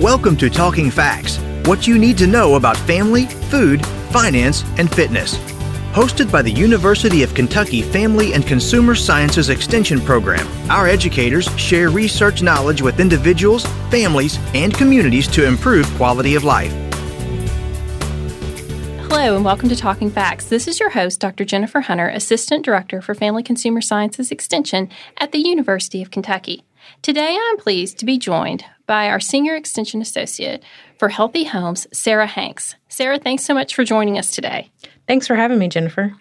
Welcome 0.00 0.36
to 0.36 0.50
Talking 0.50 0.90
Facts 0.90 1.38
what 1.66 1.86
you 1.86 1.98
need 1.98 2.18
to 2.18 2.26
know 2.26 2.56
about 2.56 2.76
family, 2.76 3.24
food, 3.24 3.84
finance, 4.10 4.62
and 4.76 4.94
fitness. 4.94 5.38
Hosted 5.94 6.30
by 6.30 6.42
the 6.42 6.52
University 6.52 7.22
of 7.22 7.34
Kentucky 7.34 7.80
Family 7.80 8.34
and 8.34 8.46
Consumer 8.46 8.94
Sciences 8.94 9.48
Extension 9.48 9.98
Program, 10.02 10.46
our 10.70 10.86
educators 10.86 11.48
share 11.58 11.88
research 11.88 12.42
knowledge 12.42 12.82
with 12.82 13.00
individuals, 13.00 13.64
families, 13.90 14.38
and 14.52 14.74
communities 14.74 15.26
to 15.28 15.46
improve 15.46 15.88
quality 15.94 16.34
of 16.34 16.44
life. 16.44 16.72
Hello, 19.08 19.34
and 19.34 19.46
welcome 19.46 19.70
to 19.70 19.76
Talking 19.76 20.10
Facts. 20.10 20.44
This 20.44 20.68
is 20.68 20.78
your 20.78 20.90
host, 20.90 21.20
Dr. 21.20 21.46
Jennifer 21.46 21.80
Hunter, 21.80 22.10
Assistant 22.10 22.66
Director 22.66 23.00
for 23.00 23.14
Family 23.14 23.42
Consumer 23.42 23.80
Sciences 23.80 24.30
Extension 24.30 24.90
at 25.16 25.32
the 25.32 25.38
University 25.38 26.02
of 26.02 26.10
Kentucky. 26.10 26.64
Today, 27.00 27.38
I'm 27.48 27.56
pleased 27.56 27.98
to 27.98 28.04
be 28.04 28.18
joined 28.18 28.66
by 28.86 29.08
our 29.08 29.20
Senior 29.20 29.56
Extension 29.56 30.00
Associate 30.00 30.62
for 30.98 31.08
Healthy 31.08 31.44
Homes, 31.44 31.86
Sarah 31.92 32.26
Hanks. 32.26 32.76
Sarah, 32.88 33.18
thanks 33.18 33.44
so 33.44 33.54
much 33.54 33.74
for 33.74 33.84
joining 33.84 34.18
us 34.18 34.30
today. 34.30 34.70
Thanks 35.06 35.28
for 35.28 35.36
having 35.36 35.58
me, 35.60 35.68
Jennifer. 35.68 36.12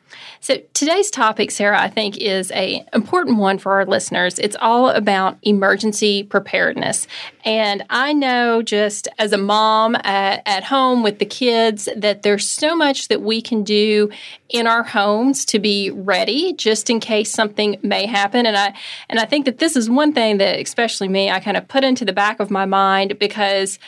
So 0.41 0.57
today's 0.73 1.09
topic, 1.09 1.49
Sarah, 1.49 1.81
I 1.81 1.87
think 1.87 2.17
is 2.17 2.51
a 2.51 2.85
important 2.93 3.37
one 3.37 3.57
for 3.57 3.71
our 3.73 3.85
listeners. 3.85 4.37
It's 4.37 4.55
all 4.61 4.89
about 4.89 5.39
emergency 5.41 6.21
preparedness. 6.21 7.07
And 7.43 7.83
I 7.89 8.13
know 8.13 8.61
just 8.61 9.07
as 9.17 9.33
a 9.33 9.39
mom 9.39 9.95
at, 9.95 10.43
at 10.45 10.65
home 10.65 11.01
with 11.01 11.17
the 11.17 11.25
kids 11.25 11.89
that 11.95 12.21
there's 12.21 12.47
so 12.47 12.75
much 12.75 13.07
that 13.07 13.23
we 13.23 13.41
can 13.41 13.63
do 13.63 14.11
in 14.49 14.67
our 14.67 14.83
homes 14.83 15.45
to 15.45 15.57
be 15.57 15.89
ready 15.89 16.53
just 16.53 16.91
in 16.91 16.99
case 16.99 17.31
something 17.31 17.79
may 17.81 18.05
happen. 18.05 18.45
And 18.45 18.55
I 18.55 18.75
and 19.09 19.19
I 19.19 19.25
think 19.25 19.45
that 19.45 19.57
this 19.57 19.75
is 19.75 19.89
one 19.89 20.13
thing 20.13 20.37
that 20.37 20.59
especially 20.59 21.07
me, 21.07 21.31
I 21.31 21.39
kind 21.39 21.57
of 21.57 21.67
put 21.67 21.83
into 21.83 22.05
the 22.05 22.13
back 22.13 22.39
of 22.39 22.51
my 22.51 22.65
mind 22.65 23.17
because 23.17 23.79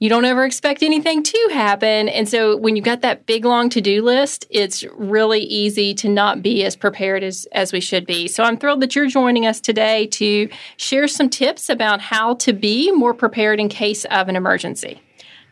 you 0.00 0.08
don't 0.08 0.24
ever 0.24 0.44
expect 0.44 0.82
anything 0.82 1.22
to 1.22 1.48
happen. 1.52 2.08
And 2.08 2.26
so 2.26 2.56
when 2.56 2.74
you've 2.74 2.86
got 2.86 3.02
that 3.02 3.26
big 3.26 3.44
long 3.44 3.68
to-do 3.68 4.02
list, 4.02 4.46
it's 4.48 4.82
really 4.94 5.40
easy 5.40 5.92
to 5.94 6.08
not 6.08 6.42
be 6.42 6.64
as 6.64 6.74
prepared 6.74 7.22
as, 7.22 7.46
as 7.52 7.70
we 7.70 7.80
should 7.80 8.06
be. 8.06 8.26
So 8.26 8.42
I'm 8.42 8.56
thrilled 8.56 8.80
that 8.80 8.96
you're 8.96 9.08
joining 9.08 9.46
us 9.46 9.60
today 9.60 10.06
to 10.06 10.48
share 10.78 11.06
some 11.06 11.28
tips 11.28 11.68
about 11.68 12.00
how 12.00 12.34
to 12.36 12.54
be 12.54 12.90
more 12.90 13.12
prepared 13.12 13.60
in 13.60 13.68
case 13.68 14.06
of 14.06 14.28
an 14.28 14.36
emergency. 14.36 15.02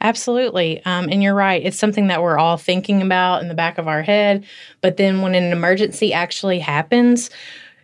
Absolutely. 0.01 0.83
Um, 0.87 1.09
and 1.11 1.23
you're 1.23 1.35
right. 1.35 1.63
It's 1.63 1.79
something 1.79 2.07
that 2.07 2.23
we're 2.23 2.39
all 2.39 2.57
thinking 2.57 3.03
about 3.03 3.43
in 3.43 3.49
the 3.49 3.55
back 3.55 3.77
of 3.77 3.87
our 3.87 4.01
head. 4.01 4.47
But 4.81 4.97
then 4.97 5.21
when 5.21 5.35
an 5.35 5.53
emergency 5.53 6.15
actually 6.15 6.61
happens, 6.61 7.29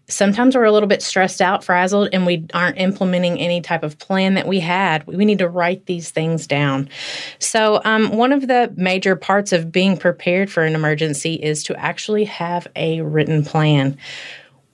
sometimes 0.08 0.54
we're 0.54 0.64
a 0.64 0.72
little 0.72 0.88
bit 0.88 1.02
stressed 1.02 1.40
out, 1.40 1.64
frazzled, 1.64 2.10
and 2.12 2.26
we 2.26 2.46
aren't 2.52 2.78
implementing 2.78 3.38
any 3.38 3.60
type 3.60 3.82
of 3.82 3.98
plan 3.98 4.34
that 4.34 4.46
we 4.46 4.60
had. 4.60 5.06
We 5.06 5.24
need 5.24 5.38
to 5.38 5.48
write 5.48 5.86
these 5.86 6.10
things 6.10 6.46
down. 6.46 6.88
So, 7.38 7.80
um, 7.84 8.10
one 8.10 8.32
of 8.32 8.46
the 8.46 8.72
major 8.76 9.16
parts 9.16 9.52
of 9.52 9.72
being 9.72 9.96
prepared 9.96 10.50
for 10.50 10.64
an 10.64 10.74
emergency 10.74 11.34
is 11.34 11.62
to 11.64 11.76
actually 11.78 12.24
have 12.24 12.66
a 12.76 13.00
written 13.00 13.44
plan. 13.44 13.96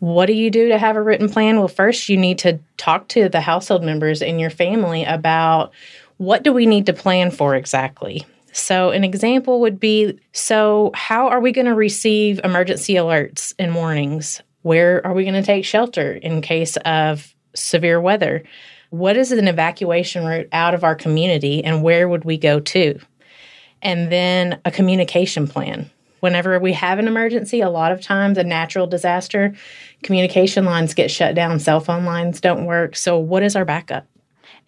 What 0.01 0.27
do 0.27 0.33
you 0.33 0.51
do 0.51 0.69
to 0.69 0.79
have 0.79 0.97
a 0.97 1.03
written 1.03 1.29
plan? 1.29 1.59
Well, 1.59 1.69
first, 1.69 2.09
you 2.09 2.17
need 2.17 2.39
to 2.41 2.59
talk 2.79 3.09
to 3.09 3.29
the 3.29 3.41
household 3.41 3.85
members 3.85 4.23
in 4.23 4.39
your 4.39 4.51
family 4.51 5.05
about 5.05 5.73
what 6.17 6.43
do 6.43 6.53
we 6.53 6.67
need 6.67 6.87
to 6.87 6.93
plan 6.93 7.31
for 7.31 7.55
exactly. 7.55 8.27
So, 8.53 8.91
an 8.91 9.05
example 9.05 9.61
would 9.61 9.79
be 9.79 10.19
so, 10.33 10.91
how 10.95 11.29
are 11.29 11.41
we 11.41 11.53
going 11.53 11.67
to 11.67 11.75
receive 11.75 12.41
emergency 12.43 12.95
alerts 12.95 13.55
and 13.59 13.75
warnings? 13.75 14.43
Where 14.63 15.05
are 15.07 15.15
we 15.15 15.25
going 15.25 15.35
to 15.35 15.43
take 15.43 15.65
shelter 15.65 16.13
in 16.13 16.43
case 16.43 16.77
of 16.79 17.35
severe 17.55 18.01
weather? 18.01 18.45
What 18.91 19.17
is 19.17 19.33
an 19.33 19.49
evacuation 19.49 20.25
route 20.25 20.49
out 20.53 20.75
of 20.75 20.85
our 20.85 20.95
community 20.95 21.65
and 21.65 21.83
where 21.83 22.09
would 22.09 22.25
we 22.25 22.37
go 22.37 22.61
to? 22.61 22.99
And 23.83 24.13
then 24.13 24.61
a 24.65 24.71
communication 24.71 25.47
plan. 25.47 25.91
Whenever 26.21 26.59
we 26.59 26.75
have 26.75 26.99
an 26.99 27.09
emergency, 27.09 27.63
a 27.63 27.71
lot 27.71 27.93
of 27.93 28.03
times 28.03 28.37
a 28.37 28.45
natural 28.45 28.87
disaster, 28.87 29.55
communication 30.03 30.67
lines 30.67 30.93
get 30.93 31.11
shut 31.11 31.35
down, 31.35 31.59
cell 31.59 31.81
phone 31.81 32.05
lines 32.05 32.43
don't 32.43 32.67
work. 32.67 32.95
So, 32.95 33.19
what 33.19 33.43
is 33.43 33.57
our 33.57 33.65
backup? 33.65 34.07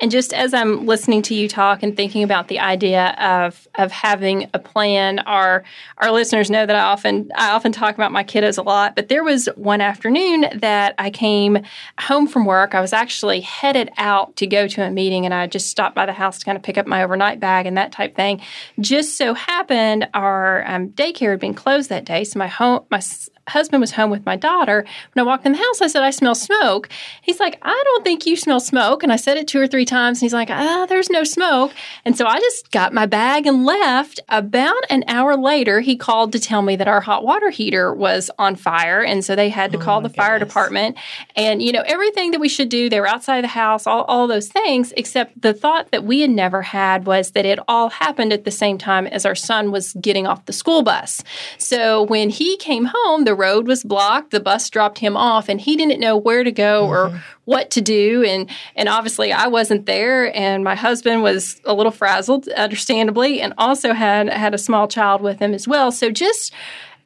And 0.02 0.10
just 0.10 0.34
as 0.34 0.52
I'm 0.52 0.84
listening 0.84 1.22
to 1.22 1.34
you 1.34 1.46
talk 1.46 1.84
and 1.84 1.96
thinking 1.96 2.24
about 2.24 2.48
the 2.48 2.58
idea 2.58 3.14
of 3.20 3.68
of 3.76 3.92
having 3.92 4.50
a 4.52 4.58
plan, 4.58 5.20
our 5.20 5.62
our 5.98 6.10
listeners 6.10 6.50
know 6.50 6.66
that 6.66 6.74
I 6.74 6.80
often 6.80 7.30
I 7.36 7.52
often 7.52 7.70
talk 7.70 7.94
about 7.94 8.10
my 8.10 8.24
kiddos 8.24 8.58
a 8.58 8.62
lot. 8.62 8.96
But 8.96 9.08
there 9.08 9.22
was 9.22 9.48
one 9.54 9.80
afternoon 9.80 10.46
that 10.56 10.96
I 10.98 11.10
came 11.10 11.64
home 12.00 12.26
from 12.26 12.46
work. 12.46 12.74
I 12.74 12.80
was 12.80 12.92
actually 12.92 13.42
headed 13.42 13.90
out 13.96 14.34
to 14.36 14.46
go 14.48 14.66
to 14.66 14.82
a 14.82 14.90
meeting, 14.90 15.24
and 15.24 15.32
I 15.32 15.46
just 15.46 15.70
stopped 15.70 15.94
by 15.94 16.04
the 16.04 16.12
house 16.12 16.40
to 16.40 16.44
kind 16.44 16.56
of 16.56 16.64
pick 16.64 16.76
up 16.76 16.88
my 16.88 17.04
overnight 17.04 17.38
bag 17.38 17.66
and 17.66 17.76
that 17.76 17.92
type 17.92 18.16
thing. 18.16 18.40
Just 18.80 19.16
so 19.16 19.34
happened 19.34 20.08
our 20.14 20.64
um, 20.66 20.88
daycare 20.88 21.30
had 21.30 21.38
been 21.38 21.54
closed 21.54 21.90
that 21.90 22.04
day, 22.04 22.24
so 22.24 22.40
my 22.40 22.48
home 22.48 22.84
my 22.90 23.00
husband 23.48 23.80
was 23.80 23.92
home 23.92 24.10
with 24.10 24.24
my 24.24 24.36
daughter. 24.36 24.84
When 25.12 25.24
I 25.24 25.26
walked 25.26 25.46
in 25.46 25.52
the 25.52 25.58
house, 25.58 25.80
I 25.80 25.86
said, 25.88 26.02
I 26.02 26.10
smell 26.10 26.34
smoke. 26.34 26.88
He's 27.22 27.40
like, 27.40 27.58
I 27.62 27.82
don't 27.84 28.04
think 28.04 28.26
you 28.26 28.36
smell 28.36 28.60
smoke. 28.60 29.02
And 29.02 29.12
I 29.12 29.16
said 29.16 29.36
it 29.36 29.48
two 29.48 29.60
or 29.60 29.66
three 29.66 29.84
times. 29.92 30.18
And 30.18 30.22
he's 30.22 30.32
like, 30.32 30.50
ah, 30.50 30.86
there's 30.88 31.10
no 31.10 31.24
smoke. 31.24 31.72
And 32.04 32.16
so 32.16 32.26
I 32.26 32.40
just 32.40 32.70
got 32.70 32.92
my 32.92 33.06
bag 33.06 33.46
and 33.46 33.64
left. 33.64 34.20
About 34.28 34.82
an 34.90 35.04
hour 35.06 35.36
later, 35.36 35.80
he 35.80 35.96
called 35.96 36.32
to 36.32 36.40
tell 36.40 36.62
me 36.62 36.76
that 36.76 36.88
our 36.88 37.00
hot 37.00 37.24
water 37.24 37.50
heater 37.50 37.94
was 37.94 38.30
on 38.38 38.56
fire. 38.56 39.02
And 39.02 39.24
so 39.24 39.36
they 39.36 39.48
had 39.48 39.72
to 39.72 39.78
oh 39.78 39.80
call 39.80 40.00
the 40.00 40.08
goodness. 40.08 40.26
fire 40.26 40.38
department. 40.38 40.96
And, 41.36 41.62
you 41.62 41.72
know, 41.72 41.84
everything 41.86 42.32
that 42.32 42.40
we 42.40 42.48
should 42.48 42.68
do, 42.68 42.88
they 42.88 43.00
were 43.00 43.06
outside 43.06 43.44
the 43.44 43.48
house, 43.48 43.86
all, 43.86 44.02
all 44.04 44.26
those 44.26 44.48
things, 44.48 44.92
except 44.96 45.40
the 45.40 45.54
thought 45.54 45.90
that 45.90 46.04
we 46.04 46.20
had 46.20 46.30
never 46.30 46.62
had 46.62 47.06
was 47.06 47.32
that 47.32 47.46
it 47.46 47.58
all 47.68 47.90
happened 47.90 48.32
at 48.32 48.44
the 48.44 48.50
same 48.50 48.78
time 48.78 49.06
as 49.06 49.26
our 49.26 49.34
son 49.34 49.70
was 49.70 49.92
getting 49.94 50.26
off 50.26 50.46
the 50.46 50.52
school 50.52 50.82
bus. 50.82 51.22
So 51.58 52.02
when 52.02 52.30
he 52.30 52.56
came 52.56 52.86
home, 52.92 53.24
the 53.24 53.34
road 53.34 53.66
was 53.66 53.84
blocked. 53.84 54.30
The 54.30 54.40
bus 54.40 54.70
dropped 54.70 54.98
him 54.98 55.16
off, 55.16 55.48
and 55.48 55.60
he 55.60 55.76
didn't 55.76 56.00
know 56.00 56.16
where 56.16 56.44
to 56.44 56.52
go 56.52 56.84
mm-hmm. 56.84 57.16
or 57.16 57.22
what 57.44 57.70
to 57.72 57.80
do. 57.80 58.22
And 58.22 58.48
and 58.76 58.88
obviously, 58.88 59.32
I 59.32 59.48
wasn't 59.48 59.71
there, 59.78 60.34
and 60.36 60.64
my 60.64 60.74
husband 60.74 61.22
was 61.22 61.60
a 61.64 61.74
little 61.74 61.92
frazzled, 61.92 62.48
understandably, 62.48 63.40
and 63.40 63.54
also 63.58 63.92
had 63.92 64.28
had 64.28 64.54
a 64.54 64.58
small 64.58 64.88
child 64.88 65.20
with 65.20 65.38
him 65.38 65.54
as 65.54 65.66
well. 65.68 65.92
So 65.92 66.10
just 66.10 66.52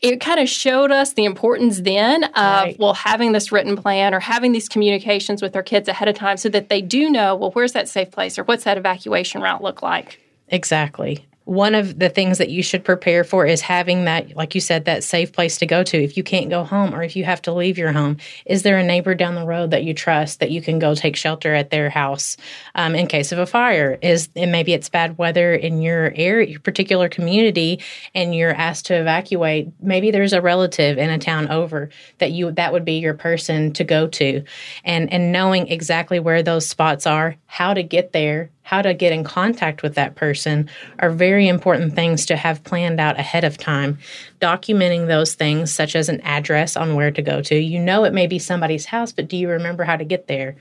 it 0.02 0.20
kind 0.20 0.40
of 0.40 0.48
showed 0.48 0.90
us 0.90 1.14
the 1.14 1.24
importance 1.24 1.80
then 1.80 2.24
of 2.24 2.32
right. 2.34 2.76
well 2.78 2.94
having 2.94 3.32
this 3.32 3.50
written 3.50 3.76
plan 3.76 4.14
or 4.14 4.20
having 4.20 4.52
these 4.52 4.68
communications 4.68 5.42
with 5.42 5.56
our 5.56 5.62
kids 5.62 5.88
ahead 5.88 6.08
of 6.08 6.14
time 6.14 6.36
so 6.36 6.48
that 6.48 6.68
they 6.68 6.82
do 6.82 7.08
know 7.10 7.34
well 7.34 7.50
where's 7.52 7.72
that 7.72 7.88
safe 7.88 8.10
place 8.10 8.38
or 8.38 8.44
what's 8.44 8.64
that 8.64 8.76
evacuation 8.76 9.40
route 9.40 9.62
look 9.62 9.82
like 9.82 10.20
exactly 10.48 11.26
one 11.46 11.76
of 11.76 11.96
the 12.00 12.08
things 12.08 12.38
that 12.38 12.50
you 12.50 12.60
should 12.60 12.84
prepare 12.84 13.22
for 13.22 13.46
is 13.46 13.60
having 13.60 14.04
that, 14.04 14.34
like 14.34 14.56
you 14.56 14.60
said, 14.60 14.84
that 14.84 15.04
safe 15.04 15.32
place 15.32 15.58
to 15.58 15.64
go 15.64 15.84
to. 15.84 15.96
If 15.96 16.16
you 16.16 16.24
can't 16.24 16.50
go 16.50 16.64
home 16.64 16.92
or 16.92 17.04
if 17.04 17.14
you 17.14 17.24
have 17.24 17.40
to 17.42 17.52
leave 17.52 17.78
your 17.78 17.92
home, 17.92 18.16
is 18.44 18.64
there 18.64 18.78
a 18.78 18.82
neighbor 18.82 19.14
down 19.14 19.36
the 19.36 19.46
road 19.46 19.70
that 19.70 19.84
you 19.84 19.94
trust 19.94 20.40
that 20.40 20.50
you 20.50 20.60
can 20.60 20.80
go 20.80 20.96
take 20.96 21.14
shelter 21.14 21.54
at 21.54 21.70
their 21.70 21.88
house 21.88 22.36
um, 22.74 22.96
in 22.96 23.06
case 23.06 23.30
of 23.30 23.38
a 23.38 23.46
fire? 23.46 23.96
Is 24.02 24.28
and 24.34 24.50
maybe 24.50 24.72
it's 24.72 24.88
bad 24.88 25.18
weather 25.18 25.54
in 25.54 25.80
your 25.80 26.12
area, 26.16 26.48
your 26.48 26.60
particular 26.60 27.08
community, 27.08 27.78
and 28.12 28.34
you're 28.34 28.50
asked 28.50 28.86
to 28.86 28.94
evacuate. 28.94 29.68
Maybe 29.80 30.10
there's 30.10 30.32
a 30.32 30.42
relative 30.42 30.98
in 30.98 31.10
a 31.10 31.18
town 31.18 31.46
over 31.48 31.90
that 32.18 32.32
you 32.32 32.50
that 32.50 32.72
would 32.72 32.84
be 32.84 32.98
your 32.98 33.14
person 33.14 33.72
to 33.74 33.84
go 33.84 34.08
to, 34.08 34.42
and 34.84 35.12
and 35.12 35.30
knowing 35.30 35.68
exactly 35.68 36.18
where 36.18 36.42
those 36.42 36.66
spots 36.68 37.06
are, 37.06 37.36
how 37.56 37.72
to 37.72 37.82
get 37.82 38.12
there, 38.12 38.50
how 38.60 38.82
to 38.82 38.92
get 38.92 39.14
in 39.14 39.24
contact 39.24 39.82
with 39.82 39.94
that 39.94 40.14
person 40.14 40.68
are 40.98 41.08
very 41.08 41.48
important 41.48 41.94
things 41.94 42.26
to 42.26 42.36
have 42.36 42.62
planned 42.64 43.00
out 43.00 43.18
ahead 43.18 43.44
of 43.44 43.56
time. 43.56 43.96
Documenting 44.42 45.06
those 45.06 45.32
things, 45.32 45.72
such 45.72 45.96
as 45.96 46.10
an 46.10 46.20
address 46.20 46.76
on 46.76 46.94
where 46.94 47.10
to 47.10 47.22
go 47.22 47.40
to. 47.40 47.56
You 47.56 47.78
know, 47.80 48.04
it 48.04 48.12
may 48.12 48.26
be 48.26 48.38
somebody's 48.38 48.84
house, 48.84 49.10
but 49.10 49.28
do 49.28 49.38
you 49.38 49.48
remember 49.48 49.84
how 49.84 49.96
to 49.96 50.04
get 50.04 50.26
there? 50.26 50.56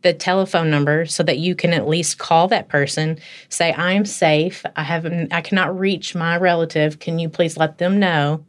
The 0.00 0.12
telephone 0.12 0.68
number 0.68 1.06
so 1.06 1.22
that 1.22 1.38
you 1.38 1.54
can 1.54 1.72
at 1.72 1.86
least 1.86 2.18
call 2.18 2.48
that 2.48 2.68
person, 2.68 3.20
say, 3.48 3.72
I'm 3.72 4.04
safe. 4.04 4.66
I 4.74 4.82
have 4.82 5.06
I 5.30 5.42
cannot 5.42 5.78
reach 5.78 6.16
my 6.16 6.36
relative. 6.38 6.98
Can 6.98 7.20
you 7.20 7.28
please 7.28 7.56
let 7.56 7.78
them 7.78 8.00
know 8.00 8.44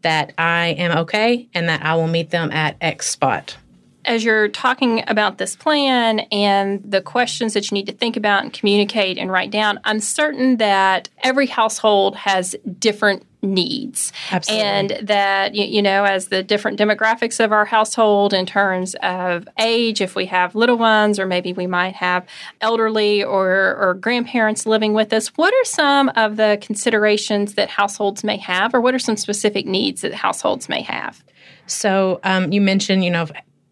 that 0.00 0.32
I 0.38 0.68
am 0.68 0.96
okay 1.00 1.50
and 1.52 1.68
that 1.68 1.84
I 1.84 1.94
will 1.96 2.08
meet 2.08 2.30
them 2.30 2.50
at 2.52 2.78
X 2.80 3.10
spot? 3.10 3.58
As 4.04 4.24
you're 4.24 4.48
talking 4.48 5.04
about 5.06 5.38
this 5.38 5.56
plan 5.56 6.20
and 6.30 6.82
the 6.84 7.00
questions 7.00 7.54
that 7.54 7.70
you 7.70 7.74
need 7.74 7.86
to 7.86 7.92
think 7.92 8.16
about 8.16 8.42
and 8.42 8.52
communicate 8.52 9.18
and 9.18 9.30
write 9.30 9.50
down, 9.50 9.80
I'm 9.84 10.00
certain 10.00 10.58
that 10.58 11.08
every 11.22 11.46
household 11.46 12.16
has 12.16 12.54
different 12.78 13.24
needs 13.44 14.12
Absolutely. 14.30 14.64
and 14.64 14.90
that 15.08 15.54
you, 15.54 15.82
know 15.82 16.04
as 16.04 16.28
the 16.28 16.42
different 16.42 16.78
demographics 16.78 17.44
of 17.44 17.52
our 17.52 17.66
household 17.66 18.32
in 18.32 18.46
terms 18.46 18.94
of 19.02 19.46
age 19.58 20.00
if 20.00 20.14
we 20.16 20.26
have 20.26 20.54
little 20.54 20.78
ones 20.78 21.18
or 21.18 21.26
maybe 21.26 21.52
we 21.52 21.66
might 21.66 21.94
have 21.94 22.26
elderly 22.62 23.22
or, 23.22 23.76
or 23.76 23.94
grandparents 23.94 24.64
living 24.64 24.94
with 24.94 25.12
us 25.12 25.28
what 25.36 25.52
are 25.52 25.64
some 25.64 26.08
of 26.16 26.36
the 26.36 26.58
considerations 26.62 27.54
that 27.54 27.68
households 27.68 28.24
may 28.24 28.38
have 28.38 28.74
or 28.74 28.80
what 28.80 28.94
are 28.94 28.98
some 28.98 29.16
specific 29.16 29.66
needs 29.66 30.00
that 30.00 30.14
households 30.14 30.68
may 30.68 30.80
have 30.80 31.22
so 31.66 32.20
um, 32.24 32.50
you 32.50 32.62
mentioned 32.62 33.04
you 33.04 33.10
know 33.10 33.26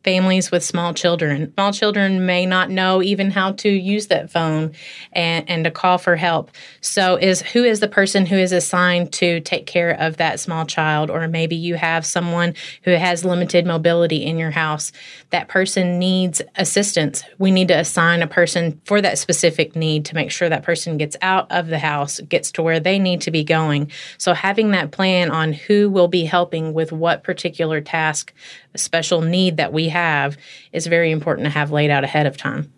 families 0.05 0.51
with 0.51 0.65
small 0.65 0.93
children. 0.95 1.53
Small 1.55 1.73
children 1.73 2.27
may 2.27 2.45
not 2.45 2.71
know 2.71 3.03
even 3.03 3.31
how 3.31 3.53
to 3.53 3.69
use 3.69 4.09
that 4.09 4.31
phone 4.31 4.73
and, 5.13 5.49
and 5.49 5.65
to 5.65 5.71
call 5.71 5.99
for 5.99 6.17
help. 6.17 6.51
So 6.81 7.17
is 7.17 7.43
who 7.43 7.65
is 7.65 7.81
the 7.81 7.89
person 7.89 8.27
who 8.27 8.37
is 8.37 8.53
assigned 8.53 9.13
to 9.15 9.41
take 9.41 9.67
care 9.67 9.91
of 10.01 10.17
that 10.17 10.41
small 10.41 10.67
child? 10.67 11.11
Or 11.11 11.29
maybe 11.29 11.57
you 11.57 11.77
have 11.77 12.05
someone 12.05 12.55
who 12.85 12.93
has 12.93 13.25
limited 13.25 13.67
mobility 13.67 14.25
in 14.25 14.39
your 14.39 14.51
house. 14.51 14.93
That 15.31 15.49
person 15.49 15.99
needs 15.99 16.43
assistance. 16.57 17.25
We 17.39 17.51
need 17.51 17.69
to 17.69 17.79
assign 17.79 18.23
a 18.23 18.27
person 18.27 18.81
for 18.85 19.01
that 19.01 19.19
specific 19.19 19.77
need 19.77 20.05
to 20.07 20.15
make 20.15 20.31
sure 20.31 20.49
that 20.49 20.65
person 20.65 20.99
gets 20.99 21.17
out 21.23 21.51
of 21.51 21.69
the 21.69 21.79
house, 21.79 22.21
gets 22.21 22.51
to 22.53 22.63
where 22.63 22.81
they 22.81 22.99
need 22.99 23.21
to 23.23 23.31
be 23.31 23.45
going. 23.45 23.91
So 24.19 24.35
having 24.35 24.73
that 24.73 24.91
plan 24.91 25.31
on 25.31 25.53
who 25.53 25.91
will 25.91 26.09
be 26.09 26.25
helping 26.25 26.73
with 26.73 26.93
what 26.93 27.23
particular 27.23 27.81
task 27.81 28.33
special 28.79 29.21
need 29.21 29.57
that 29.57 29.73
we 29.73 29.89
have 29.89 30.37
is 30.73 30.87
very 30.87 31.11
important 31.11 31.47
to 31.47 31.51
have 31.51 31.71
laid 31.71 31.91
out 31.91 32.05
ahead 32.05 32.27
of 32.27 32.37
time. 32.37 32.73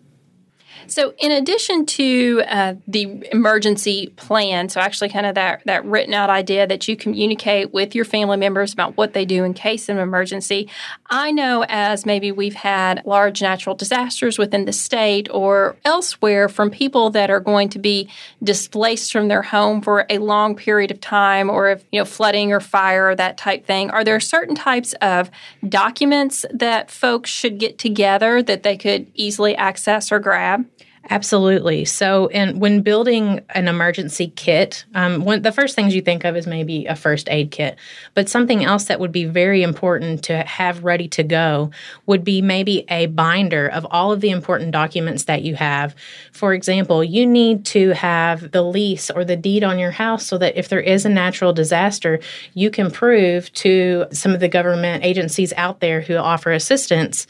So, 0.87 1.13
in 1.17 1.31
addition 1.31 1.85
to 1.85 2.43
uh, 2.47 2.73
the 2.87 3.27
emergency 3.31 4.07
plan, 4.15 4.69
so 4.69 4.79
actually 4.79 5.09
kind 5.09 5.25
of 5.25 5.35
that, 5.35 5.61
that 5.65 5.85
written 5.85 6.13
out 6.13 6.29
idea 6.29 6.67
that 6.67 6.87
you 6.87 6.95
communicate 6.95 7.73
with 7.73 7.95
your 7.95 8.05
family 8.05 8.37
members 8.37 8.73
about 8.73 8.95
what 8.97 9.13
they 9.13 9.25
do 9.25 9.43
in 9.43 9.53
case 9.53 9.89
of 9.89 9.97
an 9.97 10.03
emergency, 10.03 10.69
I 11.09 11.31
know 11.31 11.65
as 11.67 12.05
maybe 12.05 12.31
we've 12.31 12.55
had 12.55 13.01
large 13.05 13.41
natural 13.41 13.75
disasters 13.75 14.37
within 14.37 14.65
the 14.65 14.73
state 14.73 15.27
or 15.31 15.75
elsewhere 15.85 16.49
from 16.49 16.69
people 16.69 17.09
that 17.11 17.29
are 17.29 17.39
going 17.39 17.69
to 17.69 17.79
be 17.79 18.09
displaced 18.43 19.11
from 19.11 19.27
their 19.27 19.41
home 19.41 19.81
for 19.81 20.05
a 20.09 20.19
long 20.19 20.55
period 20.55 20.91
of 20.91 21.01
time 21.01 21.49
or 21.49 21.69
if, 21.69 21.83
you 21.91 21.99
know, 21.99 22.05
flooding 22.05 22.51
or 22.51 22.59
fire 22.59 23.09
or 23.09 23.15
that 23.15 23.37
type 23.37 23.65
thing. 23.65 23.89
Are 23.89 24.03
there 24.03 24.19
certain 24.19 24.55
types 24.55 24.93
of 25.01 25.31
documents 25.67 26.45
that 26.51 26.91
folks 26.91 27.29
should 27.29 27.57
get 27.57 27.77
together 27.77 28.43
that 28.43 28.63
they 28.63 28.77
could 28.77 29.11
easily 29.15 29.55
access 29.55 30.11
or 30.11 30.19
grab? 30.19 30.65
Absolutely. 31.09 31.85
So, 31.85 32.27
and 32.29 32.59
when 32.59 32.81
building 32.81 33.41
an 33.51 33.67
emergency 33.67 34.33
kit, 34.35 34.85
um, 34.95 35.23
one, 35.23 35.43
the 35.43 35.51
first 35.51 35.75
things 35.75 35.93
you 35.93 36.01
think 36.01 36.23
of 36.25 36.35
is 36.35 36.47
maybe 36.47 36.87
a 36.87 36.95
first 36.95 37.29
aid 37.29 37.51
kit. 37.51 37.77
But 38.15 38.27
something 38.27 38.63
else 38.63 38.85
that 38.85 38.99
would 38.99 39.11
be 39.11 39.25
very 39.25 39.61
important 39.61 40.23
to 40.23 40.39
have 40.39 40.83
ready 40.83 41.07
to 41.09 41.21
go 41.23 41.69
would 42.07 42.23
be 42.23 42.41
maybe 42.41 42.85
a 42.89 43.05
binder 43.05 43.67
of 43.67 43.85
all 43.91 44.11
of 44.11 44.21
the 44.21 44.31
important 44.31 44.71
documents 44.71 45.25
that 45.25 45.43
you 45.43 45.53
have. 45.55 45.95
For 46.31 46.55
example, 46.55 47.03
you 47.03 47.27
need 47.27 47.65
to 47.65 47.89
have 47.91 48.51
the 48.51 48.63
lease 48.63 49.11
or 49.11 49.23
the 49.23 49.35
deed 49.35 49.63
on 49.63 49.77
your 49.77 49.91
house 49.91 50.25
so 50.25 50.39
that 50.39 50.57
if 50.57 50.69
there 50.69 50.81
is 50.81 51.05
a 51.05 51.09
natural 51.09 51.53
disaster, 51.53 52.19
you 52.55 52.71
can 52.71 52.89
prove 52.89 53.53
to 53.53 54.05
some 54.11 54.33
of 54.33 54.39
the 54.39 54.49
government 54.49 55.05
agencies 55.05 55.53
out 55.55 55.81
there 55.81 56.01
who 56.01 56.15
offer 56.15 56.51
assistance 56.51 57.27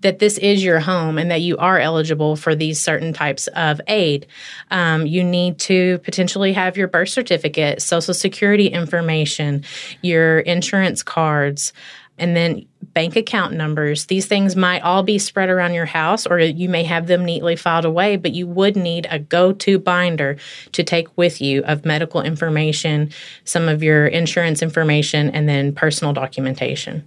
that 0.00 0.18
this 0.18 0.38
is 0.38 0.62
your 0.62 0.80
home 0.80 1.18
and 1.18 1.30
that 1.30 1.40
you 1.40 1.56
are 1.58 1.78
eligible 1.78 2.36
for 2.36 2.54
these 2.54 2.80
certain 2.80 3.12
types 3.12 3.46
of 3.48 3.80
aid. 3.88 4.26
Um, 4.70 5.06
you 5.06 5.24
need 5.24 5.58
to 5.60 5.98
potentially 5.98 6.52
have 6.52 6.76
your 6.76 6.88
birth 6.88 7.08
certificate, 7.08 7.82
social 7.82 8.14
security 8.14 8.68
information, 8.68 9.64
your 10.02 10.40
insurance 10.40 11.02
cards, 11.02 11.72
and 12.18 12.36
then 12.36 12.66
bank 12.94 13.16
account 13.16 13.54
numbers. 13.54 14.06
These 14.06 14.26
things 14.26 14.56
might 14.56 14.82
all 14.82 15.02
be 15.02 15.18
spread 15.18 15.50
around 15.50 15.74
your 15.74 15.86
house, 15.86 16.26
or 16.26 16.38
you 16.38 16.68
may 16.68 16.82
have 16.84 17.06
them 17.06 17.24
neatly 17.24 17.54
filed 17.54 17.84
away, 17.84 18.16
but 18.16 18.32
you 18.32 18.46
would 18.46 18.76
need 18.76 19.06
a 19.10 19.18
go 19.18 19.52
to 19.52 19.78
binder 19.78 20.36
to 20.72 20.82
take 20.82 21.16
with 21.16 21.40
you 21.40 21.62
of 21.64 21.84
medical 21.84 22.20
information, 22.20 23.10
some 23.44 23.68
of 23.68 23.82
your 23.82 24.06
insurance 24.06 24.62
information, 24.62 25.30
and 25.30 25.48
then 25.48 25.72
personal 25.72 26.12
documentation. 26.12 27.06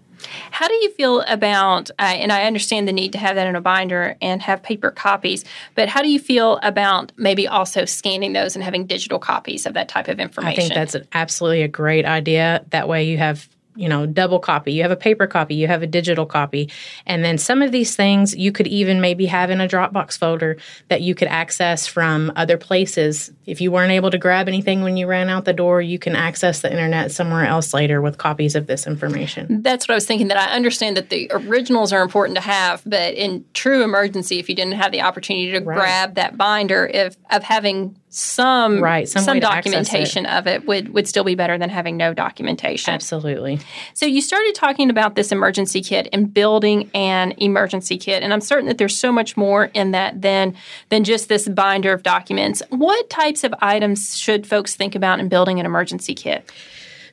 How 0.51 0.68
do 0.68 0.73
you 0.75 0.91
feel 0.91 1.21
about, 1.21 1.89
uh, 1.91 2.03
and 2.03 2.31
I 2.31 2.44
understand 2.44 2.88
the 2.88 2.94
need 2.94 3.12
to 3.13 3.18
have 3.18 3.35
that 3.35 3.47
in 3.47 3.56
a 3.56 3.62
binder 3.62 4.15
and 4.21 4.41
have 4.41 4.63
paper 4.63 4.91
copies, 4.91 5.45
but 5.75 5.89
how 5.89 6.01
do 6.01 6.09
you 6.09 6.19
feel 6.19 6.59
about 6.63 7.12
maybe 7.18 7.47
also 7.47 7.85
scanning 7.85 8.33
those 8.33 8.56
and 8.56 8.63
having 8.63 8.85
digital 8.85 9.19
copies 9.19 9.65
of 9.65 9.73
that 9.73 9.88
type 9.88 10.07
of 10.07 10.19
information? 10.19 10.59
I 10.59 10.68
think 10.68 10.73
that's 10.73 10.95
absolutely 11.13 11.63
a 11.63 11.68
great 11.68 12.06
idea. 12.06 12.65
That 12.69 12.88
way 12.88 13.06
you 13.06 13.18
have 13.18 13.47
you 13.75 13.88
know, 13.88 14.06
double 14.06 14.39
copy. 14.39 14.73
You 14.73 14.81
have 14.81 14.91
a 14.91 14.97
paper 14.97 15.27
copy, 15.27 15.56
you 15.56 15.68
have 15.68 15.81
a 15.81 15.88
digital 15.88 16.25
copy. 16.25 16.69
And 17.06 17.23
then 17.23 17.38
some 17.38 17.62
of 17.62 17.71
these 17.71 17.95
things 17.95 18.35
you 18.35 18.51
could 18.51 18.68
even 18.68 19.00
maybe 19.00 19.25
have 19.27 19.50
in 19.50 19.62
a 19.62 19.68
Dropbox 19.68 20.18
folder 20.18 20.57
that 20.89 21.01
you 21.01 21.15
could 21.15 21.29
access 21.29 21.88
from 21.88 22.31
other 22.35 22.57
places. 22.57 23.31
If 23.45 23.62
you 23.62 23.71
weren't 23.71 23.91
able 23.91 24.12
to 24.12 24.18
grab 24.18 24.47
anything 24.47 24.81
when 24.81 24.97
you 24.97 25.07
ran 25.07 25.29
out 25.29 25.45
the 25.45 25.53
door, 25.53 25.81
you 25.81 26.00
can 26.00 26.15
access 26.15 26.62
the 26.62 26.71
internet 26.71 27.12
somewhere 27.12 27.45
else 27.45 27.73
later 27.73 28.01
with 28.01 28.18
copies 28.18 28.56
of 28.56 28.68
this 28.68 28.85
information. 28.85 29.62
That's 29.62 29.88
what 29.88 29.94
I 29.94 29.95
was 29.95 30.06
thinking 30.06 30.27
that 30.27 30.38
I 30.38 30.53
understand 30.53 30.97
that 30.97 31.09
the 31.09 31.29
originals 31.31 31.94
are 31.94 32.01
important 32.01 32.35
to 32.35 32.44
have, 32.44 32.81
but 32.85 33.13
in 33.13 33.45
true 33.53 33.83
emergency 33.83 34.39
if 34.39 34.50
you 34.50 34.56
didn't 34.56 34.73
have 34.73 34.91
the 34.91 35.01
opportunity 35.01 35.51
to 35.51 35.59
right. 35.59 35.77
grab 35.77 36.15
that 36.15 36.38
binder 36.38 36.88
if 36.88 37.15
of 37.29 37.44
having 37.44 37.95
some 38.13 38.84
right, 38.84 39.08
some, 39.08 39.24
some 39.24 39.40
documentation 39.40 40.25
it. 40.25 40.31
of 40.34 40.46
it 40.46 40.68
would 40.68 40.94
would 40.94 41.08
still 41.08 41.24
be 41.24 41.34
better 41.34 41.58
than 41.58 41.69
having 41.69 41.96
no 41.96 42.13
documentation. 42.13 42.94
Absolutely. 42.94 43.58
So 43.94 44.06
you 44.06 44.22
started 44.22 44.54
talking 44.54 44.90
about 44.90 45.16
this 45.16 45.31
emergency 45.31 45.81
kit 45.81 46.10
and 46.12 46.34
building 46.34 46.92
an 46.94 47.31
emergency 47.38 47.98
kit, 47.98 48.22
and 48.22 48.34
I'm 48.34 48.42
certain 48.42 48.68
that 48.68 48.78
there's 48.78 48.98
so 48.98 49.13
much 49.13 49.38
more 49.38 49.66
in 49.74 49.92
that 49.92 50.22
than 50.22 50.58
than 50.90 51.06
just 51.06 51.30
this 51.30 51.48
binder 51.48 51.94
of 51.94 52.04
documents. 52.04 52.62
What 52.68 53.10
types 53.10 53.46
of 53.46 53.54
items 53.62 54.18
should 54.18 54.46
folks 54.46 54.75
think 54.75 54.94
about 54.94 55.22
in 55.22 55.30
building 55.30 55.62
an 55.62 55.66
emergency 55.66 56.14
kit? 56.14 56.52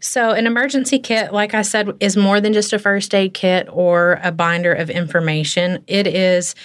So, 0.01 0.31
an 0.31 0.49
emergency 0.49 0.99
kit, 0.99 1.33
like 1.33 1.55
I 1.55 1.63
said, 1.63 1.91
is 2.01 2.17
more 2.17 2.41
than 2.41 2.53
just 2.53 2.73
a 2.73 2.79
first 2.79 3.15
aid 3.15 3.35
kit 3.35 3.69
or 3.71 4.19
a 4.25 4.33
binder 4.33 4.73
of 4.73 4.91
information. 4.91 5.85
It 5.87 6.09
is, 6.09 6.57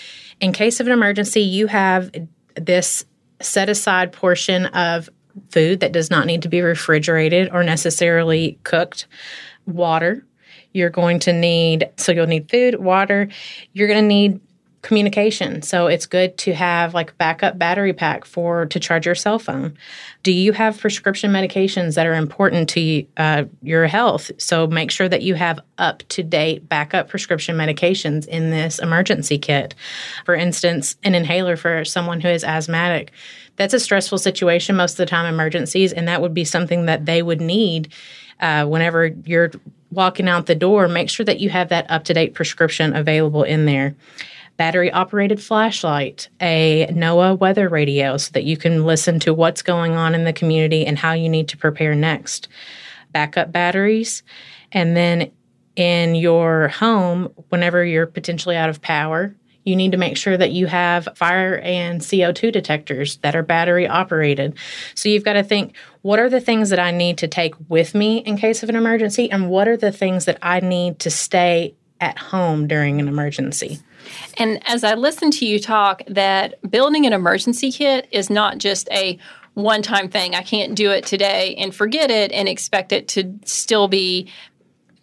in 0.42 0.54
case 0.54 0.80
of 0.80 0.88
an 0.88 0.94
emergency, 0.94 1.42
you 1.42 1.68
have 1.68 2.12
this 2.56 3.06
set 3.42 3.70
aside 3.70 4.12
portion 4.12 4.68
of 4.68 5.10
food 5.50 5.80
that 5.80 5.92
does 5.92 6.10
not 6.10 6.26
need 6.26 6.42
to 6.44 6.50
be 6.50 6.62
refrigerated 6.62 7.50
or 7.52 7.64
necessarily 7.64 8.60
cooked, 8.64 9.08
water. 9.66 10.26
You're 10.74 10.90
going 10.90 11.20
to 11.20 11.34
need, 11.34 11.90
so 11.98 12.12
you'll 12.12 12.28
need 12.28 12.50
food, 12.50 12.80
water. 12.80 13.30
You're 13.74 13.88
going 13.88 14.04
to 14.04 14.08
need 14.08 14.40
communication. 14.84 15.62
So 15.62 15.88
it's 15.88 16.06
good 16.06 16.38
to 16.40 16.54
have 16.54 16.94
like 16.94 17.18
backup 17.18 17.58
battery 17.58 17.94
pack 17.94 18.26
for 18.26 18.66
to 18.68 18.80
charge 18.80 19.06
your 19.06 19.16
cell 19.16 19.40
phone. 19.40 19.76
Do 20.24 20.32
you 20.32 20.52
have 20.52 20.78
prescription 20.78 21.32
medications 21.32 21.96
that 21.96 22.06
are 22.06 22.14
important 22.14 22.70
to 22.70 23.06
uh, 23.16 23.46
your 23.62 23.88
health? 23.88 24.30
So 24.38 24.68
make 24.68 24.92
sure 24.92 25.08
that 25.08 25.22
you 25.22 25.36
have 25.36 25.62
up 25.78 26.04
to 26.10 26.22
date 26.22 26.68
backup 26.68 27.08
prescription 27.08 27.56
medications 27.56 28.28
in 28.28 28.52
this 28.52 28.78
emergency 28.78 29.38
kit. 29.38 29.74
For 30.26 30.36
instance, 30.36 30.98
an 31.04 31.16
inhaler 31.16 31.56
for 31.56 31.86
someone 31.86 32.20
who 32.20 32.28
is 32.28 32.44
asthmatic. 32.44 33.12
That's 33.56 33.74
a 33.74 33.80
stressful 33.80 34.18
situation 34.18 34.76
most 34.76 34.94
of 34.94 34.98
the 34.98 35.06
time, 35.06 35.34
emergencies, 35.34 35.94
and 35.94 36.08
that 36.10 36.22
would 36.22 36.34
be 36.34 36.44
something 36.44 36.88
that 36.88 37.06
they 37.06 37.22
would 37.22 37.40
need 37.40 37.94
uh, 38.42 38.66
whenever 38.66 39.08
you're 39.08 39.52
walking 39.92 40.28
out 40.28 40.48
the 40.48 40.56
door. 40.56 40.90
Make 40.90 41.10
sure 41.10 41.26
that 41.26 41.40
you 41.40 41.50
have 41.50 41.70
that 41.70 41.90
up 41.90 42.04
to 42.06 42.14
date 42.14 42.34
prescription 42.34 42.96
available 42.96 43.44
in 43.44 43.66
there 43.66 43.96
battery 44.58 44.92
operated 44.92 45.42
flashlight, 45.42 46.30
a 46.40 46.88
NOAA 46.92 47.40
weather 47.40 47.70
radio 47.70 48.18
so 48.18 48.32
that 48.34 48.44
you 48.44 48.56
can 48.56 48.86
listen 48.86 49.20
to 49.20 49.34
what's 49.34 49.62
going 49.62 49.94
on 49.94 50.14
in 50.14 50.24
the 50.24 50.34
community 50.34 50.86
and 50.86 50.98
how 50.98 51.14
you 51.14 51.28
need 51.28 51.48
to 51.50 51.58
prepare 51.58 51.96
next, 51.96 52.48
backup 53.12 53.52
batteries, 53.52 54.24
and 54.72 54.96
then 54.96 55.32
in 55.76 56.14
your 56.16 56.68
home, 56.68 57.34
whenever 57.50 57.84
you're 57.84 58.06
potentially 58.06 58.56
out 58.56 58.70
of 58.70 58.82
power, 58.82 59.36
you 59.64 59.76
need 59.76 59.92
to 59.92 59.98
make 59.98 60.18
sure 60.18 60.38
that 60.38 60.52
you 60.52 60.68
have 60.68 61.08
fire 61.16 61.60
and 61.60 62.02
CO2 62.02 62.52
detectors 62.52 63.18
that 63.18 63.36
are 63.36 63.44
battery 63.44 63.88
operated. 63.88 64.56
So 64.94 65.10
you've 65.10 65.24
got 65.24 65.34
to 65.34 65.44
think 65.44 65.76
what 66.02 66.20
are 66.20 66.30
the 66.30 66.42
things 66.42 66.70
that 66.70 66.80
I 66.80 66.92
need 66.92 67.18
to 67.20 67.28
take 67.28 67.56
with 67.70 67.96
me 67.96 68.18
in 68.18 68.38
case 68.38 68.62
of 68.62 68.70
an 68.70 68.76
emergency, 68.76 69.32
and 69.32 69.50
what 69.50 69.68
are 69.68 69.78
the 69.78 69.92
things 69.92 70.26
that 70.26 70.38
I 70.42 70.60
need 70.60 71.00
to 71.00 71.10
stay 71.10 71.76
at 72.02 72.18
home 72.18 72.68
during 72.68 73.00
an 73.00 73.08
emergency? 73.08 73.80
And 74.38 74.62
as 74.68 74.84
I 74.84 74.96
listen 74.96 75.32
to 75.32 75.46
you 75.46 75.60
talk, 75.60 76.02
that 76.08 76.60
building 76.70 77.06
an 77.06 77.14
emergency 77.14 77.72
kit 77.72 78.08
is 78.12 78.30
not 78.30 78.58
just 78.58 78.90
a 78.92 79.18
one 79.54 79.82
time 79.82 80.10
thing. 80.10 80.36
I 80.36 80.42
can't 80.42 80.76
do 80.76 80.92
it 80.92 81.06
today 81.06 81.56
and 81.56 81.74
forget 81.74 82.10
it 82.10 82.32
and 82.32 82.48
expect 82.48 82.92
it 82.92 83.08
to 83.10 83.38
still 83.46 83.88
be 83.88 84.30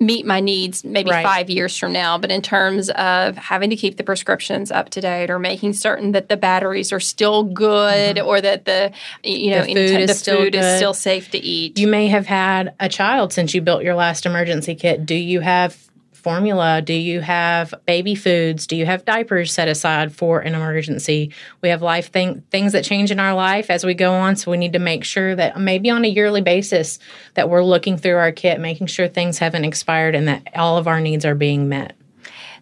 meet 0.03 0.25
my 0.25 0.41
needs 0.41 0.83
maybe 0.83 1.11
right. 1.11 1.23
five 1.23 1.51
years 1.51 1.77
from 1.77 1.93
now. 1.93 2.17
But 2.17 2.31
in 2.31 2.41
terms 2.41 2.89
of 2.91 3.37
having 3.37 3.69
to 3.69 3.77
keep 3.77 3.99
the 3.99 4.03
prescriptions 4.03 4.71
up 4.71 4.89
to 4.91 5.01
date 5.03 5.31
or 5.31 5.39
making 5.39 5.75
certain 5.75 6.13
that 6.13 6.31
the 6.31 6.39
batteries 6.39 6.91
are 6.91 7.01
still 7.01 7.45
good 7.45 8.17
mm-hmm. 8.17 8.27
or 8.27 8.41
that 8.41 8.65
the 8.65 8.93
you 9.23 9.51
know 9.51 9.65
the 9.65 9.75
food, 9.75 10.01
is, 10.01 10.09
the 10.09 10.15
still 10.15 10.37
food 10.39 10.55
is 10.55 10.77
still 10.77 10.95
safe 10.95 11.31
to 11.33 11.39
eat. 11.39 11.79
You 11.79 11.87
may 11.87 12.09
have 12.09 12.27
had 12.27 12.75
a 12.81 12.89
child 12.89 13.33
since 13.33 13.55
you 13.55 13.61
built 13.61 13.83
your 13.83 13.95
last 13.95 14.25
emergency 14.25 14.75
kit. 14.75 15.05
Do 15.05 15.15
you 15.15 15.41
have 15.41 15.90
formula? 16.21 16.83
Do 16.83 16.95
you 16.95 17.21
have 17.21 17.75
baby 17.87 18.15
foods? 18.15 18.67
Do 18.67 18.77
you 18.77 18.87
have 18.87 19.05
diapers 19.05 19.53
set 19.53 19.69
aside 19.69 20.15
for 20.15 20.41
an 20.41 20.55
emergency? 20.55 21.33
We 21.63 21.71
have 21.71 21.83
life 21.83 22.13
thing, 22.13 22.43
things 22.51 22.73
that 22.73 22.85
change 22.85 23.11
in 23.11 23.19
our 23.19 23.35
life 23.35 23.71
as 23.71 23.85
we 23.85 23.95
go 23.95 24.13
on, 24.13 24.37
so 24.37 24.51
we 24.51 24.57
need 24.57 24.75
to 24.75 24.79
make 24.79 25.05
sure 25.05 25.35
that 25.35 25.59
maybe 25.59 25.91
on 25.91 26.05
a 26.05 26.09
yearly 26.09 26.43
basis 26.43 26.99
that 27.35 27.49
we're 27.49 27.65
looking 27.65 27.97
through 27.97 28.17
our 28.17 28.33
kit, 28.33 28.61
making 28.61 28.87
sure 28.87 29.09
things 29.09 29.39
haven't 29.39 29.65
expired 29.65 30.15
and 30.15 30.29
that 30.29 30.47
all 30.55 30.77
of 30.77 30.87
our 30.87 31.01
needs 31.01 31.25
are 31.25 31.35
being 31.35 31.69
met. 31.69 31.97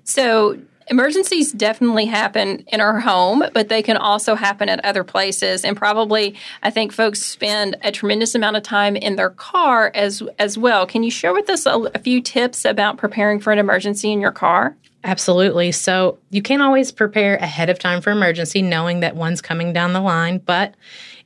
So 0.04 0.58
emergencies 0.90 1.52
definitely 1.52 2.06
happen 2.06 2.64
in 2.68 2.80
our 2.80 3.00
home, 3.00 3.44
but 3.52 3.68
they 3.68 3.82
can 3.82 3.96
also 3.96 4.34
happen 4.34 4.68
at 4.68 4.84
other 4.84 5.04
places. 5.04 5.64
And 5.64 5.76
probably, 5.76 6.34
I 6.62 6.70
think 6.70 6.92
folks 6.92 7.22
spend 7.22 7.76
a 7.82 7.92
tremendous 7.92 8.34
amount 8.34 8.56
of 8.56 8.62
time 8.62 8.96
in 8.96 9.16
their 9.16 9.30
car 9.30 9.90
as 9.94 10.22
as 10.38 10.56
well. 10.58 10.86
Can 10.86 11.02
you 11.02 11.10
share 11.10 11.32
with 11.32 11.48
us 11.50 11.66
a, 11.66 11.90
a 11.94 11.98
few 11.98 12.20
tips 12.20 12.64
about 12.64 12.98
preparing 12.98 13.40
for 13.40 13.52
an 13.52 13.58
emergency 13.58 14.12
in 14.12 14.20
your 14.20 14.32
car? 14.32 14.76
Absolutely. 15.04 15.72
So 15.72 16.18
you 16.30 16.42
can't 16.42 16.62
always 16.62 16.90
prepare 16.90 17.36
ahead 17.36 17.70
of 17.70 17.78
time 17.78 18.00
for 18.00 18.10
emergency, 18.10 18.62
knowing 18.62 19.00
that 19.00 19.14
one's 19.14 19.40
coming 19.40 19.72
down 19.72 19.92
the 19.92 20.00
line, 20.00 20.38
but 20.38 20.74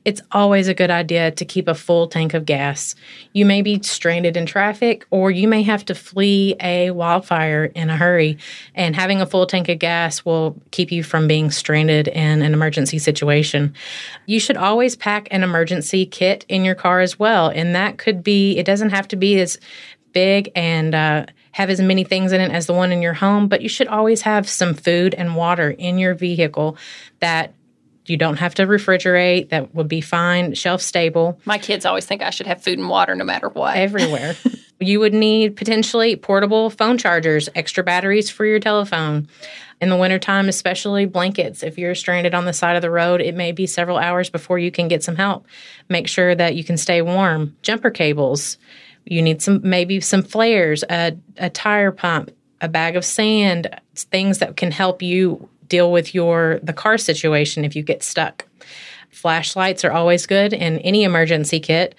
it's 0.05 0.21
always 0.31 0.67
a 0.67 0.73
good 0.73 0.91
idea 0.91 1.31
to 1.31 1.45
keep 1.45 1.67
a 1.67 1.73
full 1.73 2.07
tank 2.07 2.33
of 2.33 2.45
gas. 2.45 2.95
You 3.31 3.45
may 3.45 3.61
be 3.61 3.81
stranded 3.83 4.35
in 4.35 4.45
traffic, 4.45 5.05
or 5.11 5.31
you 5.31 5.47
may 5.47 5.63
have 5.63 5.85
to 5.85 5.95
flee 5.95 6.55
a 6.59 6.91
wildfire 6.91 7.65
in 7.65 7.89
a 7.89 7.97
hurry, 7.97 8.37
and 8.75 8.95
having 8.95 9.21
a 9.21 9.25
full 9.25 9.45
tank 9.45 9.69
of 9.69 9.79
gas 9.79 10.25
will 10.25 10.61
keep 10.71 10.91
you 10.91 11.03
from 11.03 11.27
being 11.27 11.51
stranded 11.51 12.07
in 12.09 12.41
an 12.41 12.53
emergency 12.53 12.99
situation. 12.99 13.73
You 14.25 14.39
should 14.39 14.57
always 14.57 14.95
pack 14.95 15.27
an 15.31 15.43
emergency 15.43 16.05
kit 16.05 16.45
in 16.49 16.65
your 16.65 16.75
car 16.75 16.99
as 16.99 17.17
well, 17.17 17.47
and 17.47 17.75
that 17.75 17.97
could 17.97 18.23
be, 18.23 18.57
it 18.57 18.65
doesn't 18.65 18.89
have 18.89 19.07
to 19.09 19.15
be 19.15 19.39
as 19.39 19.57
big 20.11 20.51
and 20.55 20.93
uh, 20.93 21.25
have 21.53 21.69
as 21.69 21.81
many 21.81 22.03
things 22.03 22.31
in 22.31 22.41
it 22.41 22.51
as 22.51 22.67
the 22.67 22.73
one 22.73 22.91
in 22.91 23.01
your 23.01 23.13
home, 23.13 23.47
but 23.47 23.61
you 23.61 23.69
should 23.69 23.87
always 23.87 24.21
have 24.21 24.47
some 24.47 24.73
food 24.73 25.13
and 25.13 25.35
water 25.35 25.71
in 25.71 25.97
your 25.97 26.13
vehicle 26.13 26.77
that 27.19 27.53
you 28.05 28.17
don't 28.17 28.37
have 28.37 28.55
to 28.55 28.67
refrigerate. 28.67 29.49
That 29.49 29.73
would 29.73 29.87
be 29.87 30.01
fine, 30.01 30.53
shelf 30.53 30.81
stable. 30.81 31.39
My 31.45 31.57
kids 31.57 31.85
always 31.85 32.05
think 32.05 32.21
I 32.21 32.29
should 32.29 32.47
have 32.47 32.61
food 32.61 32.79
and 32.79 32.89
water 32.89 33.15
no 33.15 33.23
matter 33.23 33.49
what. 33.49 33.77
Everywhere. 33.77 34.35
you 34.79 34.99
would 34.99 35.13
need 35.13 35.55
potentially 35.55 36.15
portable 36.15 36.69
phone 36.69 36.97
chargers, 36.97 37.49
extra 37.55 37.83
batteries 37.83 38.29
for 38.29 38.45
your 38.45 38.59
telephone. 38.59 39.27
In 39.81 39.89
the 39.89 39.97
wintertime, 39.97 40.47
especially 40.47 41.05
blankets. 41.05 41.61
If 41.61 41.77
you're 41.77 41.95
stranded 41.95 42.33
on 42.33 42.45
the 42.45 42.53
side 42.53 42.77
of 42.77 42.81
the 42.81 42.91
road, 42.91 43.19
it 43.19 43.35
may 43.35 43.51
be 43.51 43.67
several 43.67 43.97
hours 43.97 44.29
before 44.29 44.57
you 44.57 44.71
can 44.71 44.87
get 44.87 45.03
some 45.03 45.17
help. 45.17 45.45
Make 45.89 46.07
sure 46.07 46.33
that 46.33 46.55
you 46.55 46.63
can 46.63 46.77
stay 46.77 47.01
warm. 47.01 47.57
Jumper 47.63 47.89
cables. 47.89 48.57
You 49.03 49.21
need 49.21 49.41
some, 49.41 49.59
maybe 49.61 49.99
some 49.99 50.23
flares, 50.23 50.85
a, 50.89 51.17
a 51.35 51.49
tire 51.49 51.91
pump, 51.91 52.31
a 52.61 52.69
bag 52.69 52.95
of 52.95 53.03
sand, 53.03 53.77
things 53.93 54.39
that 54.39 54.55
can 54.55 54.71
help 54.71 55.01
you 55.01 55.49
deal 55.67 55.91
with 55.91 56.13
your 56.13 56.59
the 56.63 56.73
car 56.73 56.97
situation 56.97 57.65
if 57.65 57.75
you 57.75 57.83
get 57.83 58.03
stuck. 58.03 58.47
Flashlights 59.13 59.83
are 59.83 59.91
always 59.91 60.25
good 60.25 60.53
in 60.53 60.79
any 60.79 61.03
emergency 61.03 61.59
kit 61.59 61.95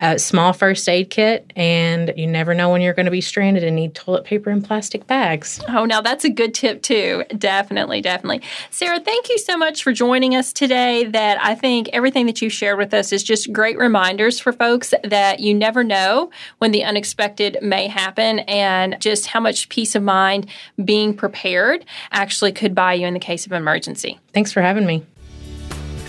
a 0.00 0.18
small 0.18 0.52
first 0.52 0.88
aid 0.88 1.08
kit, 1.10 1.50
and 1.56 2.12
you 2.16 2.26
never 2.26 2.54
know 2.54 2.70
when 2.70 2.82
you're 2.82 2.92
going 2.92 3.06
to 3.06 3.12
be 3.12 3.20
stranded 3.20 3.64
and 3.64 3.76
need 3.76 3.94
toilet 3.94 4.24
paper 4.24 4.50
and 4.50 4.62
plastic 4.62 5.06
bags. 5.06 5.60
Oh, 5.68 5.86
now 5.86 6.00
that's 6.00 6.24
a 6.24 6.28
good 6.28 6.52
tip 6.52 6.82
too. 6.82 7.24
Definitely, 7.36 8.02
definitely. 8.02 8.42
Sarah, 8.70 9.00
thank 9.00 9.30
you 9.30 9.38
so 9.38 9.56
much 9.56 9.82
for 9.82 9.92
joining 9.92 10.34
us 10.34 10.52
today. 10.52 11.04
That 11.04 11.42
I 11.42 11.54
think 11.54 11.88
everything 11.92 12.26
that 12.26 12.42
you 12.42 12.50
shared 12.50 12.78
with 12.78 12.92
us 12.92 13.12
is 13.12 13.22
just 13.22 13.52
great 13.52 13.78
reminders 13.78 14.38
for 14.38 14.52
folks 14.52 14.92
that 15.02 15.40
you 15.40 15.54
never 15.54 15.82
know 15.82 16.30
when 16.58 16.72
the 16.72 16.84
unexpected 16.84 17.58
may 17.62 17.88
happen 17.88 18.40
and 18.40 18.96
just 19.00 19.26
how 19.26 19.40
much 19.40 19.68
peace 19.70 19.94
of 19.94 20.02
mind 20.02 20.46
being 20.84 21.14
prepared 21.14 21.84
actually 22.12 22.52
could 22.52 22.74
buy 22.74 22.92
you 22.94 23.06
in 23.06 23.14
the 23.14 23.20
case 23.20 23.46
of 23.46 23.52
emergency. 23.52 24.18
Thanks 24.34 24.52
for 24.52 24.60
having 24.60 24.84
me. 24.84 25.04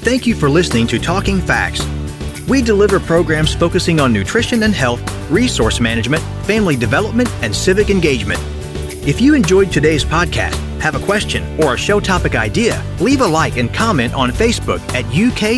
Thank 0.01 0.25
you 0.25 0.35
for 0.35 0.49
listening 0.49 0.87
to 0.87 0.99
Talking 0.99 1.41
Facts. 1.41 1.85
We 2.47 2.61
deliver 2.61 2.99
programs 2.99 3.53
focusing 3.53 3.99
on 3.99 4.13
nutrition 4.13 4.63
and 4.63 4.73
health, 4.73 5.01
resource 5.29 5.81
management, 5.81 6.23
family 6.45 6.77
development, 6.77 7.29
and 7.41 7.53
civic 7.53 7.89
engagement. 7.89 8.39
If 9.05 9.19
you 9.19 9.33
enjoyed 9.33 9.71
today's 9.71 10.05
podcast, 10.05 10.55
have 10.79 10.95
a 10.95 11.05
question, 11.05 11.43
or 11.61 11.73
a 11.73 11.77
show 11.77 11.99
topic 11.99 12.35
idea, 12.35 12.81
leave 13.01 13.19
a 13.21 13.27
like 13.27 13.57
and 13.57 13.73
comment 13.73 14.13
on 14.13 14.31
Facebook 14.31 14.79
at 14.93 15.03
UKFCSEXT. 15.05 15.57